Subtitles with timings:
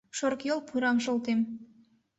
[0.17, 1.39] -Шорыкйол пурам шолтем.